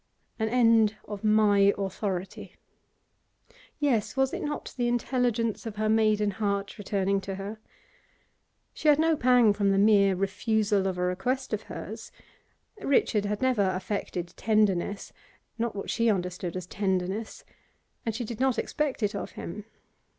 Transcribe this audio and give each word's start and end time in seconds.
An 0.39 0.49
end 0.49 0.95
of 1.07 1.23
my 1.23 1.75
authority. 1.77 2.55
Yes, 3.79 4.17
was 4.17 4.33
it 4.33 4.41
not 4.41 4.73
the 4.75 4.87
intelligence 4.87 5.67
of 5.67 5.75
her 5.75 5.89
maiden 5.89 6.31
heart 6.31 6.79
returning 6.79 7.21
to 7.21 7.35
her? 7.35 7.59
She 8.73 8.87
had 8.87 8.97
no 8.97 9.15
pang 9.15 9.53
from 9.53 9.69
the 9.69 9.77
mere 9.77 10.15
refusal 10.15 10.87
of 10.87 10.97
a 10.97 11.03
request 11.03 11.53
of 11.53 11.61
hers; 11.69 12.11
Richard 12.81 13.25
had 13.25 13.43
never 13.43 13.61
affected 13.61 14.29
tenderness 14.35 15.13
not 15.59 15.75
what 15.75 15.91
she 15.91 16.09
understood 16.09 16.57
as 16.57 16.65
tenderness 16.65 17.43
and 18.03 18.15
she 18.15 18.25
did 18.25 18.39
not 18.39 18.57
expect 18.57 19.03
it 19.03 19.13
of 19.13 19.33
him. 19.33 19.65